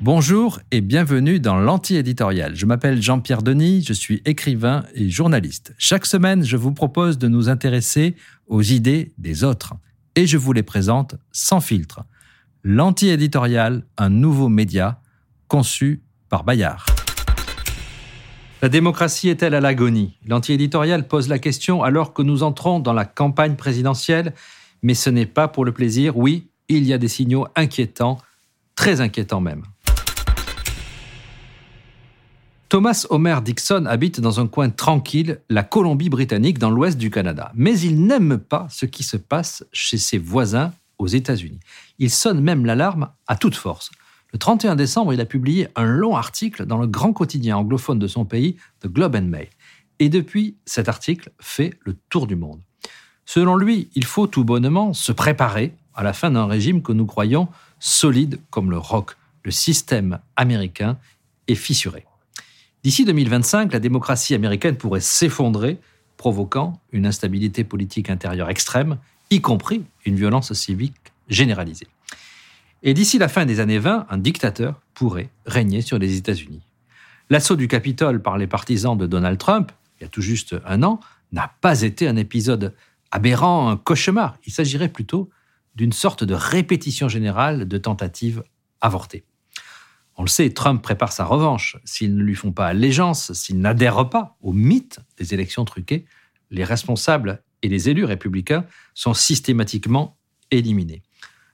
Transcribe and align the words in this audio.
Bonjour 0.00 0.60
et 0.70 0.80
bienvenue 0.80 1.38
dans 1.38 1.56
l'anti-éditorial. 1.56 2.56
Je 2.56 2.66
m'appelle 2.66 3.00
Jean-Pierre 3.00 3.42
Denis, 3.42 3.84
je 3.86 3.92
suis 3.92 4.20
écrivain 4.24 4.84
et 4.94 5.08
journaliste. 5.08 5.74
Chaque 5.78 6.06
semaine, 6.06 6.44
je 6.44 6.56
vous 6.56 6.72
propose 6.72 7.18
de 7.18 7.28
nous 7.28 7.48
intéresser 7.48 8.16
aux 8.46 8.62
idées 8.62 9.12
des 9.18 9.44
autres 9.44 9.74
et 10.16 10.26
je 10.26 10.36
vous 10.38 10.52
les 10.52 10.62
présente 10.62 11.14
sans 11.30 11.60
filtre. 11.60 12.04
L'anti-éditorial, 12.64 13.84
un 13.96 14.08
nouveau 14.08 14.48
média 14.48 15.00
conçu 15.48 16.02
par 16.28 16.44
Bayard. 16.44 16.86
La 18.62 18.68
démocratie 18.68 19.28
est-elle 19.28 19.54
à 19.54 19.60
l'agonie? 19.60 20.18
L'anti-éditorial 20.26 21.08
pose 21.08 21.28
la 21.28 21.38
question 21.38 21.82
alors 21.82 22.12
que 22.12 22.22
nous 22.22 22.42
entrons 22.44 22.78
dans 22.78 22.92
la 22.92 23.04
campagne 23.04 23.56
présidentielle, 23.56 24.34
mais 24.82 24.94
ce 24.94 25.10
n'est 25.10 25.26
pas 25.26 25.48
pour 25.48 25.64
le 25.64 25.72
plaisir. 25.72 26.16
Oui, 26.16 26.48
il 26.68 26.84
y 26.84 26.92
a 26.92 26.98
des 26.98 27.08
signaux 27.08 27.46
inquiétants, 27.56 28.18
très 28.74 29.00
inquiétants 29.00 29.40
même. 29.40 29.62
Thomas 32.68 33.04
Homer 33.10 33.36
Dixon 33.44 33.84
habite 33.84 34.20
dans 34.20 34.40
un 34.40 34.46
coin 34.46 34.70
tranquille, 34.70 35.40
la 35.50 35.62
Colombie-Britannique, 35.62 36.58
dans 36.58 36.70
l'ouest 36.70 36.96
du 36.96 37.10
Canada. 37.10 37.52
Mais 37.54 37.78
il 37.78 38.06
n'aime 38.06 38.38
pas 38.38 38.66
ce 38.70 38.86
qui 38.86 39.02
se 39.02 39.18
passe 39.18 39.62
chez 39.72 39.98
ses 39.98 40.16
voisins 40.16 40.72
aux 40.98 41.06
États-Unis. 41.06 41.60
Il 41.98 42.10
sonne 42.10 42.40
même 42.40 42.64
l'alarme 42.64 43.10
à 43.26 43.36
toute 43.36 43.56
force. 43.56 43.90
Le 44.32 44.38
31 44.38 44.76
décembre, 44.76 45.12
il 45.12 45.20
a 45.20 45.26
publié 45.26 45.68
un 45.76 45.84
long 45.84 46.16
article 46.16 46.64
dans 46.64 46.78
le 46.78 46.86
grand 46.86 47.12
quotidien 47.12 47.58
anglophone 47.58 47.98
de 47.98 48.06
son 48.06 48.24
pays, 48.24 48.56
The 48.80 48.86
Globe 48.86 49.16
and 49.16 49.24
Mail. 49.24 49.48
Et 49.98 50.08
depuis, 50.08 50.56
cet 50.64 50.88
article 50.88 51.30
fait 51.38 51.74
le 51.84 51.94
tour 52.08 52.26
du 52.26 52.36
monde. 52.36 52.62
Selon 53.24 53.56
lui, 53.56 53.88
il 53.94 54.04
faut 54.04 54.26
tout 54.26 54.44
bonnement 54.44 54.92
se 54.92 55.12
préparer 55.12 55.74
à 55.94 56.02
la 56.02 56.12
fin 56.12 56.30
d'un 56.30 56.46
régime 56.46 56.82
que 56.82 56.92
nous 56.92 57.06
croyons 57.06 57.48
solide 57.78 58.40
comme 58.50 58.70
le 58.70 58.78
roc. 58.78 59.16
Le 59.44 59.50
système 59.50 60.18
américain 60.36 60.98
est 61.48 61.54
fissuré. 61.54 62.06
D'ici 62.84 63.04
2025, 63.04 63.72
la 63.72 63.78
démocratie 63.78 64.34
américaine 64.34 64.76
pourrait 64.76 65.00
s'effondrer, 65.00 65.78
provoquant 66.16 66.80
une 66.92 67.06
instabilité 67.06 67.64
politique 67.64 68.10
intérieure 68.10 68.50
extrême, 68.50 68.98
y 69.30 69.40
compris 69.40 69.84
une 70.04 70.16
violence 70.16 70.52
civique 70.52 70.94
généralisée. 71.28 71.86
Et 72.82 72.94
d'ici 72.94 73.18
la 73.18 73.28
fin 73.28 73.46
des 73.46 73.60
années 73.60 73.78
20, 73.78 74.06
un 74.10 74.18
dictateur 74.18 74.80
pourrait 74.94 75.30
régner 75.46 75.82
sur 75.82 75.98
les 75.98 76.16
États-Unis. 76.16 76.62
L'assaut 77.30 77.56
du 77.56 77.68
Capitole 77.68 78.20
par 78.20 78.36
les 78.36 78.46
partisans 78.46 78.98
de 78.98 79.06
Donald 79.06 79.38
Trump, 79.38 79.70
il 79.98 80.04
y 80.04 80.06
a 80.06 80.08
tout 80.08 80.20
juste 80.20 80.56
un 80.66 80.82
an, 80.82 81.00
n'a 81.32 81.52
pas 81.60 81.82
été 81.82 82.08
un 82.08 82.16
épisode 82.16 82.74
aberrant, 83.12 83.68
un 83.68 83.76
cauchemar. 83.76 84.36
Il 84.44 84.52
s'agirait 84.52 84.88
plutôt 84.88 85.30
d'une 85.76 85.92
sorte 85.92 86.24
de 86.24 86.34
répétition 86.34 87.08
générale 87.08 87.68
de 87.68 87.78
tentatives 87.78 88.42
avortées. 88.80 89.24
On 90.16 90.22
le 90.22 90.28
sait, 90.28 90.50
Trump 90.50 90.82
prépare 90.82 91.12
sa 91.12 91.24
revanche. 91.24 91.76
S'ils 91.84 92.16
ne 92.16 92.22
lui 92.22 92.34
font 92.34 92.52
pas 92.52 92.66
allégeance, 92.66 93.32
s'ils 93.32 93.60
n'adhèrent 93.60 94.08
pas 94.08 94.36
au 94.40 94.52
mythe 94.52 94.98
des 95.16 95.32
élections 95.32 95.64
truquées, 95.64 96.06
les 96.50 96.64
responsables 96.64 97.42
et 97.62 97.68
les 97.68 97.88
élus 97.88 98.04
républicains 98.04 98.66
sont 98.94 99.14
systématiquement 99.14 100.18
éliminés. 100.50 101.02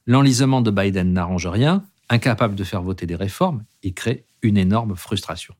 L'enlisement 0.06 0.62
de 0.62 0.70
Biden 0.70 1.12
n'arrange 1.12 1.46
rien, 1.46 1.84
incapable 2.08 2.54
de 2.54 2.64
faire 2.64 2.82
voter 2.82 3.06
des 3.06 3.14
réformes, 3.14 3.64
et 3.82 3.92
crée 3.92 4.24
une 4.42 4.56
énorme 4.56 4.96
frustration. 4.96 5.54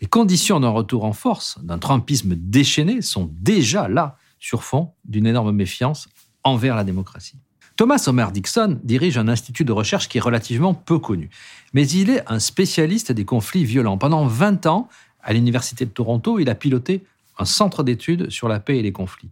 Les 0.00 0.06
conditions 0.06 0.60
d'un 0.60 0.70
retour 0.70 1.04
en 1.04 1.12
force, 1.12 1.58
d'un 1.62 1.78
Trumpisme 1.78 2.34
déchaîné, 2.34 3.02
sont 3.02 3.30
déjà 3.32 3.88
là, 3.88 4.16
sur 4.38 4.64
fond 4.64 4.92
d'une 5.04 5.26
énorme 5.26 5.52
méfiance 5.52 6.08
envers 6.44 6.76
la 6.76 6.84
démocratie. 6.84 7.38
Thomas 7.76 8.02
Homer 8.08 8.26
Dixon 8.32 8.80
dirige 8.82 9.18
un 9.18 9.28
institut 9.28 9.64
de 9.64 9.70
recherche 9.72 10.08
qui 10.08 10.18
est 10.18 10.20
relativement 10.20 10.74
peu 10.74 10.98
connu, 10.98 11.30
mais 11.72 11.88
il 11.88 12.10
est 12.10 12.22
un 12.26 12.40
spécialiste 12.40 13.12
des 13.12 13.24
conflits 13.24 13.64
violents. 13.64 13.98
Pendant 13.98 14.26
20 14.26 14.66
ans, 14.66 14.88
à 15.22 15.32
l'Université 15.32 15.84
de 15.84 15.90
Toronto, 15.90 16.38
il 16.38 16.48
a 16.48 16.54
piloté 16.54 17.04
un 17.38 17.44
centre 17.44 17.84
d'études 17.84 18.30
sur 18.30 18.48
la 18.48 18.58
paix 18.58 18.78
et 18.78 18.82
les 18.82 18.92
conflits. 18.92 19.30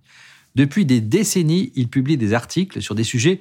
Depuis 0.55 0.87
des 0.87 1.00
décennies, 1.00 1.72
il 1.75 1.89
publie 1.89 2.16
des 2.16 2.34
articles 2.34 2.81
sur 2.81 2.95
des 2.95 3.05
sujets 3.05 3.41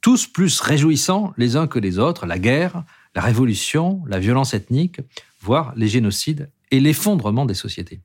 tous 0.00 0.26
plus 0.26 0.60
réjouissants 0.60 1.32
les 1.36 1.56
uns 1.56 1.66
que 1.66 1.80
les 1.80 1.98
autres, 1.98 2.24
la 2.26 2.38
guerre, 2.38 2.84
la 3.16 3.22
révolution, 3.22 4.02
la 4.06 4.20
violence 4.20 4.54
ethnique, 4.54 5.00
voire 5.40 5.72
les 5.74 5.88
génocides 5.88 6.50
et 6.70 6.78
l'effondrement 6.78 7.46
des 7.46 7.54
sociétés. 7.54 8.00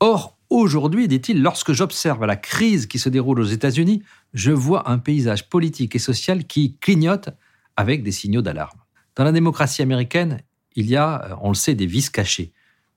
Or, 0.00 0.33
aujourd'hui, 0.58 1.08
dit-il, 1.08 1.42
lorsque 1.42 1.72
j'observe 1.72 2.24
la 2.24 2.36
crise 2.36 2.86
qui 2.86 2.98
se 2.98 3.08
déroule 3.08 3.40
aux 3.40 3.44
États-Unis, 3.44 4.02
je 4.32 4.52
vois 4.52 4.90
un 4.90 4.98
paysage 4.98 5.48
politique 5.48 5.96
et 5.96 5.98
social 5.98 6.46
qui 6.46 6.76
clignote 6.78 7.30
avec 7.76 8.02
des 8.02 8.12
signaux 8.12 8.42
d'alarme. 8.42 8.78
Dans 9.16 9.24
la 9.24 9.32
démocratie 9.32 9.82
américaine, 9.82 10.40
il 10.76 10.86
y 10.86 10.96
a, 10.96 11.24
euh, 11.24 11.36
on 11.40 11.48
le 11.48 11.54
sait, 11.54 11.74
des 11.74 11.86
vices 11.86 12.10
cachés. 12.10 12.52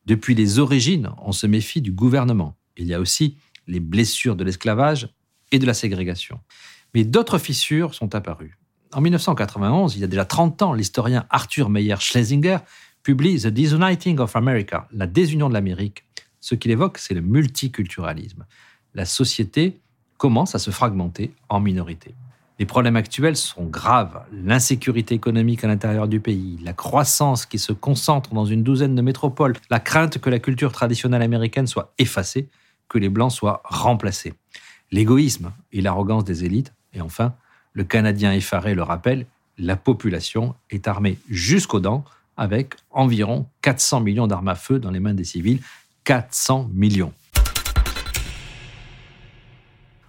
Depuis 0.06 0.36
les 0.36 0.60
origines, 0.60 1.10
on 1.22 1.32
se 1.32 1.48
méfie 1.48 1.82
du 1.82 1.92
gouvernement. 1.92 2.56
Il 2.78 2.88
y 2.88 2.94
a 2.94 3.00
aussi 3.00 3.38
les 3.68 3.80
blessures 3.80 4.36
de 4.36 4.44
l'esclavage 4.44 5.10
et 5.52 5.60
de 5.60 5.66
la 5.66 5.74
ségrégation. 5.74 6.40
Mais 6.94 7.04
d'autres 7.04 7.38
fissures 7.38 7.94
sont 7.94 8.16
apparues. 8.16 8.58
En 8.94 9.02
1991, 9.02 9.96
il 9.96 10.02
y 10.02 10.04
a 10.04 10.08
déjà 10.08 10.26
30 10.26 10.62
ans, 10.62 10.74
l'historien 10.74 11.26
Arthur 11.30 11.70
Meyer 11.70 11.98
Schlesinger 12.00 12.60
publie 13.04 13.40
The 13.40 13.48
Disuniting 13.48 14.20
of 14.20 14.36
America, 14.36 14.88
la 14.92 15.08
désunion 15.08 15.50
de 15.50 15.54
l'Amérique, 15.54 16.07
ce 16.40 16.56
qu'il 16.56 16.72
évoque, 16.72 16.98
c'est 16.98 17.14
le 17.14 17.22
multiculturalisme. 17.22 18.46
La 18.94 19.06
société 19.06 19.80
commence 20.18 20.56
à 20.56 20.60
se 20.60 20.72
fragmenter 20.72 21.32
en 21.50 21.60
minorités. 21.60 22.16
Les 22.60 22.66
problèmes 22.66 22.96
actuels 22.96 23.36
sont 23.36 23.66
graves. 23.66 24.24
L'insécurité 24.32 25.14
économique 25.14 25.64
à 25.64 25.68
l'intérieur 25.68 26.08
du 26.08 26.20
pays, 26.20 26.58
la 26.64 26.74
croissance 26.74 27.46
qui 27.46 27.60
se 27.60 27.72
concentre 27.72 28.34
dans 28.34 28.46
une 28.46 28.64
douzaine 28.64 28.96
de 28.96 29.02
métropoles, 29.02 29.54
la 29.70 29.80
crainte 29.80 30.18
que 30.18 30.30
la 30.32 30.40
culture 30.40 30.72
traditionnelle 30.72 31.22
américaine 31.22 31.68
soit 31.68 31.94
effacée, 32.00 32.50
que 32.90 32.98
les 32.98 33.10
Blancs 33.10 33.32
soient 33.32 33.62
remplacés. 33.64 34.34
L'égoïsme 34.92 35.52
et 35.72 35.82
l'arrogance 35.82 36.24
des 36.24 36.46
élites. 36.46 36.74
Et 36.94 37.02
enfin, 37.02 37.36
le 37.74 37.84
Canadien 37.84 38.34
effaré 38.34 38.74
le 38.74 38.82
rappelle, 38.82 39.28
la 39.60 39.76
population 39.76 40.56
est 40.72 40.88
armée 40.88 41.20
jusqu'aux 41.30 41.80
dents 41.80 42.04
avec 42.38 42.76
environ 42.92 43.48
400 43.62 44.02
millions 44.02 44.28
d'armes 44.28 44.48
à 44.48 44.56
feu 44.56 44.80
dans 44.80 44.92
les 44.92 45.00
mains 45.00 45.14
des 45.14 45.24
civils 45.24 45.60
400 46.08 46.70
millions. 46.74 47.12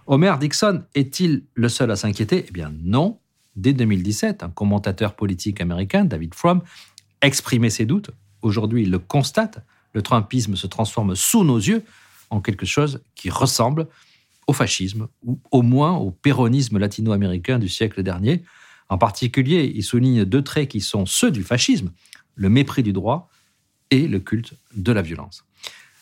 Homer 0.07 0.33
Dixon 0.39 0.83
est-il 0.95 1.43
le 1.55 1.67
seul 1.67 1.91
à 1.91 1.97
s'inquiéter? 1.97 2.45
Eh 2.47 2.51
bien 2.51 2.71
non. 2.83 3.19
Dès 3.57 3.73
2017, 3.73 4.41
un 4.41 4.49
commentateur 4.49 5.17
politique 5.17 5.59
américain, 5.59 6.05
David 6.05 6.35
Fromm, 6.35 6.61
exprimait 7.21 7.69
ses 7.69 7.85
doutes. 7.85 8.11
Aujourd'hui, 8.41 8.83
il 8.83 8.91
le 8.91 8.99
constate. 8.99 9.59
Le 9.91 10.01
Trumpisme 10.01 10.55
se 10.55 10.67
transforme 10.67 11.17
sous 11.17 11.43
nos 11.43 11.57
yeux 11.57 11.83
en 12.29 12.39
quelque 12.39 12.65
chose 12.65 13.03
qui 13.15 13.29
ressemble 13.29 13.85
au 14.47 14.53
fascisme, 14.53 15.09
ou 15.25 15.41
au 15.51 15.63
moins 15.63 15.97
au 15.97 16.11
péronisme 16.11 16.77
latino-américain 16.77 17.59
du 17.59 17.67
siècle 17.67 18.03
dernier. 18.03 18.45
En 18.87 18.97
particulier, 18.97 19.69
il 19.75 19.83
souligne 19.83 20.23
deux 20.23 20.43
traits 20.43 20.69
qui 20.69 20.79
sont 20.79 21.05
ceux 21.05 21.29
du 21.29 21.43
fascisme, 21.43 21.91
le 22.35 22.47
mépris 22.47 22.83
du 22.83 22.93
droit 22.93 23.29
et 23.91 24.07
le 24.07 24.21
culte 24.21 24.53
de 24.77 24.93
la 24.93 25.01
violence. 25.01 25.43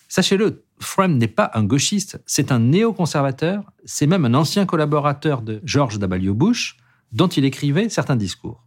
Sachez-le, 0.07 0.63
Fromm 0.79 1.17
n'est 1.17 1.27
pas 1.27 1.51
un 1.53 1.63
gauchiste, 1.63 2.21
c'est 2.25 2.51
un 2.51 2.59
néoconservateur, 2.59 3.63
c'est 3.85 4.07
même 4.07 4.25
un 4.25 4.33
ancien 4.33 4.65
collaborateur 4.65 5.41
de 5.41 5.59
George 5.63 5.99
W. 5.99 6.31
Bush, 6.31 6.77
dont 7.11 7.27
il 7.27 7.45
écrivait 7.45 7.89
certains 7.89 8.15
discours. 8.15 8.63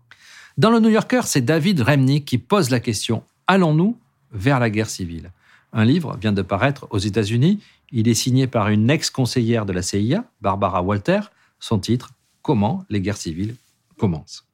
Dans 0.58 0.70
le 0.70 0.80
New 0.80 0.90
Yorker, 0.90 1.22
c'est 1.24 1.40
David 1.40 1.80
Remnick 1.80 2.24
qui 2.24 2.38
pose 2.38 2.70
la 2.70 2.80
question 2.80 3.22
Allons-nous 3.46 3.98
vers 4.32 4.60
la 4.60 4.70
guerre 4.70 4.90
civile? 4.90 5.32
Un 5.72 5.84
livre 5.84 6.16
vient 6.20 6.32
de 6.32 6.42
paraître 6.42 6.86
aux 6.90 6.98
États-Unis. 6.98 7.60
Il 7.92 8.08
est 8.08 8.14
signé 8.14 8.46
par 8.46 8.68
une 8.68 8.90
ex-conseillère 8.90 9.66
de 9.66 9.72
la 9.72 9.82
CIA, 9.82 10.24
Barbara 10.40 10.82
Walter. 10.82 11.20
Son 11.60 11.78
titre 11.78 12.10
Comment 12.42 12.84
les 12.90 13.00
guerres 13.00 13.16
civiles 13.16 13.54
commencent? 13.96 14.44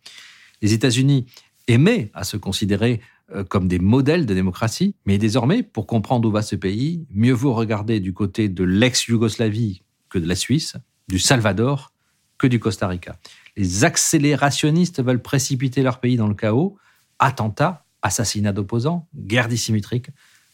Les 0.62 0.72
États-Unis 0.72 1.26
aimaient 1.68 2.10
à 2.14 2.24
se 2.24 2.36
considérer 2.36 3.00
comme 3.48 3.68
des 3.68 3.78
modèles 3.78 4.26
de 4.26 4.34
démocratie. 4.34 4.94
Mais 5.04 5.18
désormais, 5.18 5.62
pour 5.62 5.86
comprendre 5.86 6.28
où 6.28 6.32
va 6.32 6.42
ce 6.42 6.56
pays, 6.56 7.06
mieux 7.10 7.32
vaut 7.32 7.54
regarder 7.54 8.00
du 8.00 8.12
côté 8.12 8.48
de 8.48 8.64
l'ex-Yougoslavie 8.64 9.82
que 10.08 10.18
de 10.18 10.26
la 10.26 10.36
Suisse, 10.36 10.76
du 11.08 11.18
Salvador 11.18 11.92
que 12.38 12.46
du 12.46 12.60
Costa 12.60 12.86
Rica. 12.86 13.16
Les 13.56 13.84
accélérationnistes 13.84 15.02
veulent 15.02 15.22
précipiter 15.22 15.82
leur 15.82 16.00
pays 16.00 16.16
dans 16.16 16.28
le 16.28 16.34
chaos. 16.34 16.76
Attentats, 17.18 17.84
assassinats 18.02 18.52
d'opposants, 18.52 19.08
guerre 19.14 19.48
dissymétrique. 19.48 20.08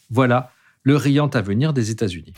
Voilà 0.09 0.51
le 0.83 0.95
riant 0.95 1.27
avenir 1.27 1.73
des 1.73 1.91
États-Unis. 1.91 2.33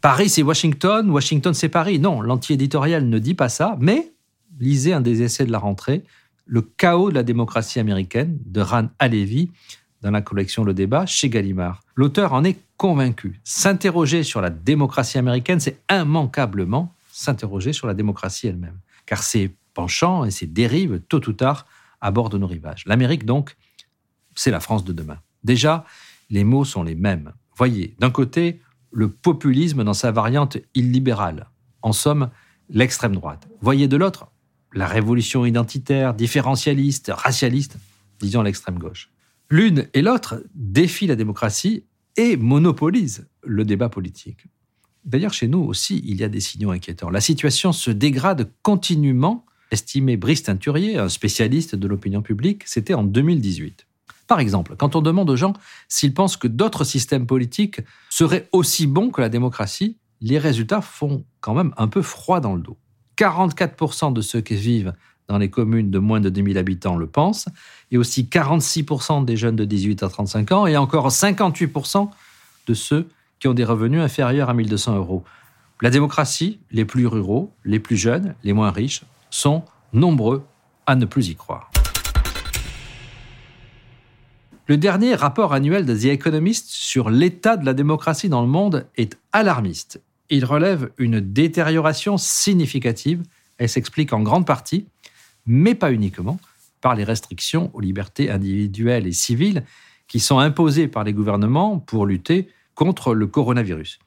Paris, 0.00 0.28
c'est 0.28 0.42
Washington, 0.42 1.10
Washington, 1.10 1.54
c'est 1.54 1.68
Paris. 1.68 1.98
Non, 1.98 2.20
l'anti-éditorial 2.20 3.08
ne 3.08 3.18
dit 3.18 3.34
pas 3.34 3.48
ça, 3.48 3.76
mais 3.80 4.12
lisez 4.58 4.92
un 4.92 5.00
des 5.00 5.22
essais 5.22 5.46
de 5.46 5.52
la 5.52 5.58
rentrée 5.58 6.04
le 6.46 6.62
chaos 6.62 7.10
de 7.10 7.14
la 7.14 7.22
démocratie 7.22 7.80
américaine 7.80 8.38
de 8.44 8.60
Ran 8.60 8.88
Alevi 8.98 9.50
dans 10.02 10.10
la 10.10 10.20
collection 10.20 10.64
Le 10.64 10.74
Débat 10.74 11.06
chez 11.06 11.28
Gallimard. 11.28 11.80
L'auteur 11.94 12.32
en 12.32 12.44
est 12.44 12.58
convaincu. 12.76 13.40
S'interroger 13.44 14.22
sur 14.22 14.40
la 14.40 14.50
démocratie 14.50 15.18
américaine, 15.18 15.60
c'est 15.60 15.80
immanquablement 15.90 16.92
s'interroger 17.12 17.72
sur 17.72 17.86
la 17.86 17.94
démocratie 17.94 18.48
elle-même, 18.48 18.78
car 19.06 19.22
ses 19.22 19.54
penchants 19.74 20.24
et 20.24 20.30
ses 20.30 20.46
dérives, 20.46 21.00
tôt 21.08 21.26
ou 21.28 21.32
tard, 21.32 21.66
abordent 22.00 22.34
nos 22.34 22.46
rivages. 22.46 22.84
L'Amérique, 22.86 23.24
donc, 23.24 23.56
c'est 24.34 24.50
la 24.50 24.60
France 24.60 24.84
de 24.84 24.92
demain. 24.92 25.18
Déjà, 25.44 25.84
les 26.30 26.42
mots 26.42 26.64
sont 26.64 26.82
les 26.82 26.94
mêmes. 26.94 27.32
Voyez, 27.56 27.94
d'un 27.98 28.10
côté, 28.10 28.60
le 28.90 29.08
populisme 29.08 29.84
dans 29.84 29.94
sa 29.94 30.10
variante 30.10 30.56
illibérale, 30.74 31.46
en 31.82 31.92
somme, 31.92 32.30
l'extrême 32.70 33.14
droite. 33.14 33.46
Voyez 33.60 33.88
de 33.88 33.96
l'autre, 33.96 34.31
la 34.74 34.86
révolution 34.86 35.44
identitaire, 35.44 36.14
différentialiste, 36.14 37.10
racialiste, 37.14 37.76
disons 38.20 38.42
l'extrême 38.42 38.78
gauche. 38.78 39.10
L'une 39.50 39.86
et 39.92 40.02
l'autre 40.02 40.42
défient 40.54 41.06
la 41.06 41.16
démocratie 41.16 41.84
et 42.16 42.36
monopolisent 42.36 43.26
le 43.44 43.64
débat 43.64 43.88
politique. 43.88 44.46
D'ailleurs, 45.04 45.34
chez 45.34 45.48
nous 45.48 45.58
aussi, 45.58 46.02
il 46.06 46.20
y 46.20 46.24
a 46.24 46.28
des 46.28 46.40
signaux 46.40 46.70
inquiétants. 46.70 47.10
La 47.10 47.20
situation 47.20 47.72
se 47.72 47.90
dégrade 47.90 48.50
continuellement, 48.62 49.44
estimé 49.70 50.16
Brice 50.16 50.44
Teinturier, 50.44 50.98
un 50.98 51.08
spécialiste 51.08 51.74
de 51.74 51.88
l'opinion 51.88 52.22
publique, 52.22 52.62
c'était 52.66 52.94
en 52.94 53.02
2018. 53.02 53.86
Par 54.28 54.40
exemple, 54.40 54.76
quand 54.76 54.96
on 54.96 55.02
demande 55.02 55.28
aux 55.28 55.36
gens 55.36 55.54
s'ils 55.88 56.14
pensent 56.14 56.36
que 56.36 56.48
d'autres 56.48 56.84
systèmes 56.84 57.26
politiques 57.26 57.80
seraient 58.08 58.48
aussi 58.52 58.86
bons 58.86 59.10
que 59.10 59.20
la 59.20 59.28
démocratie, 59.28 59.98
les 60.20 60.38
résultats 60.38 60.80
font 60.80 61.24
quand 61.40 61.54
même 61.54 61.74
un 61.76 61.88
peu 61.88 62.00
froid 62.00 62.40
dans 62.40 62.54
le 62.54 62.62
dos. 62.62 62.78
44% 63.16 64.12
de 64.12 64.20
ceux 64.20 64.40
qui 64.40 64.54
vivent 64.54 64.94
dans 65.28 65.38
les 65.38 65.50
communes 65.50 65.90
de 65.90 65.98
moins 65.98 66.20
de 66.20 66.28
2000 66.28 66.58
habitants 66.58 66.96
le 66.96 67.06
pensent, 67.06 67.46
et 67.90 67.98
aussi 67.98 68.24
46% 68.24 69.24
des 69.24 69.36
jeunes 69.36 69.56
de 69.56 69.64
18 69.64 70.02
à 70.02 70.08
35 70.08 70.52
ans, 70.52 70.66
et 70.66 70.76
encore 70.76 71.08
58% 71.08 72.10
de 72.66 72.74
ceux 72.74 73.08
qui 73.38 73.48
ont 73.48 73.54
des 73.54 73.64
revenus 73.64 74.00
inférieurs 74.00 74.50
à 74.50 74.54
1200 74.54 74.96
euros. 74.96 75.24
La 75.80 75.90
démocratie, 75.90 76.60
les 76.70 76.84
plus 76.84 77.06
ruraux, 77.06 77.52
les 77.64 77.80
plus 77.80 77.96
jeunes, 77.96 78.34
les 78.44 78.52
moins 78.52 78.70
riches, 78.70 79.02
sont 79.30 79.64
nombreux 79.92 80.44
à 80.86 80.94
ne 80.94 81.06
plus 81.06 81.28
y 81.28 81.34
croire. 81.34 81.70
Le 84.66 84.76
dernier 84.76 85.14
rapport 85.14 85.52
annuel 85.52 85.86
de 85.86 85.96
The 85.96 86.04
Economist 86.06 86.68
sur 86.68 87.10
l'état 87.10 87.56
de 87.56 87.66
la 87.66 87.74
démocratie 87.74 88.28
dans 88.28 88.42
le 88.42 88.48
monde 88.48 88.86
est 88.96 89.18
alarmiste. 89.32 90.00
Il 90.30 90.44
relève 90.44 90.90
une 90.98 91.20
détérioration 91.20 92.16
significative. 92.16 93.22
Elle 93.58 93.68
s'explique 93.68 94.12
en 94.12 94.20
grande 94.20 94.46
partie, 94.46 94.86
mais 95.46 95.74
pas 95.74 95.92
uniquement, 95.92 96.38
par 96.80 96.94
les 96.94 97.04
restrictions 97.04 97.70
aux 97.74 97.80
libertés 97.80 98.30
individuelles 98.30 99.06
et 99.06 99.12
civiles 99.12 99.64
qui 100.08 100.20
sont 100.20 100.38
imposées 100.38 100.88
par 100.88 101.04
les 101.04 101.12
gouvernements 101.12 101.78
pour 101.78 102.06
lutter 102.06 102.48
contre 102.74 103.14
le 103.14 103.26
coronavirus. 103.26 103.98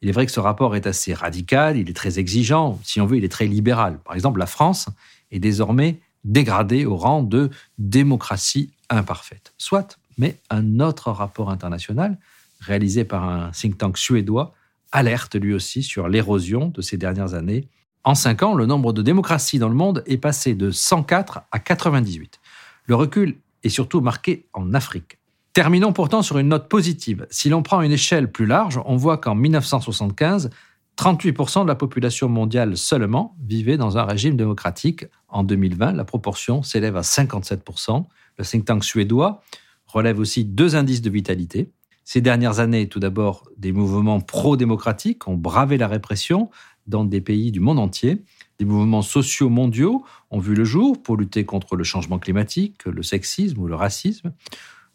Il 0.00 0.08
est 0.08 0.12
vrai 0.12 0.26
que 0.26 0.32
ce 0.32 0.40
rapport 0.40 0.76
est 0.76 0.86
assez 0.86 1.14
radical, 1.14 1.76
il 1.76 1.88
est 1.88 1.94
très 1.94 2.18
exigeant, 2.18 2.78
si 2.82 3.00
on 3.00 3.06
veut, 3.06 3.16
il 3.16 3.24
est 3.24 3.30
très 3.30 3.46
libéral. 3.46 3.98
Par 4.04 4.14
exemple, 4.14 4.38
la 4.38 4.46
France 4.46 4.88
est 5.30 5.38
désormais 5.38 5.98
dégradée 6.24 6.84
au 6.84 6.96
rang 6.96 7.22
de 7.22 7.50
démocratie 7.78 8.70
imparfaite. 8.90 9.54
Soit, 9.58 9.98
mais 10.18 10.36
un 10.50 10.80
autre 10.80 11.10
rapport 11.10 11.50
international, 11.50 12.18
réalisé 12.60 13.04
par 13.04 13.24
un 13.24 13.50
think 13.50 13.78
tank 13.78 13.98
suédois, 13.98 14.54
alerte 14.94 15.34
lui 15.34 15.52
aussi 15.52 15.82
sur 15.82 16.08
l'érosion 16.08 16.68
de 16.68 16.80
ces 16.80 16.96
dernières 16.96 17.34
années. 17.34 17.68
En 18.04 18.14
cinq 18.14 18.42
ans, 18.42 18.54
le 18.54 18.64
nombre 18.64 18.92
de 18.92 19.02
démocraties 19.02 19.58
dans 19.58 19.68
le 19.68 19.74
monde 19.74 20.02
est 20.06 20.18
passé 20.18 20.54
de 20.54 20.70
104 20.70 21.42
à 21.50 21.58
98. 21.58 22.40
Le 22.86 22.94
recul 22.94 23.36
est 23.64 23.68
surtout 23.70 24.00
marqué 24.00 24.46
en 24.52 24.72
Afrique. 24.72 25.18
Terminons 25.52 25.92
pourtant 25.92 26.22
sur 26.22 26.38
une 26.38 26.48
note 26.48 26.68
positive. 26.68 27.26
Si 27.30 27.48
l'on 27.48 27.62
prend 27.62 27.82
une 27.82 27.92
échelle 27.92 28.30
plus 28.30 28.46
large, 28.46 28.80
on 28.84 28.96
voit 28.96 29.18
qu'en 29.18 29.34
1975, 29.34 30.50
38% 30.96 31.62
de 31.62 31.68
la 31.68 31.74
population 31.74 32.28
mondiale 32.28 32.76
seulement 32.76 33.36
vivait 33.44 33.76
dans 33.76 33.98
un 33.98 34.04
régime 34.04 34.36
démocratique. 34.36 35.06
En 35.28 35.42
2020, 35.42 35.92
la 35.92 36.04
proportion 36.04 36.62
s'élève 36.62 36.96
à 36.96 37.00
57%. 37.00 38.04
Le 38.38 38.44
think 38.44 38.64
tank 38.64 38.84
suédois 38.84 39.42
relève 39.86 40.18
aussi 40.18 40.44
deux 40.44 40.76
indices 40.76 41.02
de 41.02 41.10
vitalité. 41.10 41.70
Ces 42.04 42.20
dernières 42.20 42.60
années, 42.60 42.88
tout 42.88 43.00
d'abord, 43.00 43.48
des 43.56 43.72
mouvements 43.72 44.20
pro-démocratiques 44.20 45.26
ont 45.26 45.36
bravé 45.36 45.78
la 45.78 45.88
répression 45.88 46.50
dans 46.86 47.04
des 47.04 47.22
pays 47.22 47.50
du 47.50 47.60
monde 47.60 47.78
entier. 47.78 48.22
Des 48.58 48.66
mouvements 48.66 49.02
sociaux 49.02 49.48
mondiaux 49.48 50.04
ont 50.30 50.38
vu 50.38 50.54
le 50.54 50.64
jour 50.64 51.02
pour 51.02 51.16
lutter 51.16 51.44
contre 51.44 51.76
le 51.76 51.84
changement 51.84 52.18
climatique, 52.18 52.84
le 52.84 53.02
sexisme 53.02 53.58
ou 53.58 53.66
le 53.66 53.74
racisme. 53.74 54.32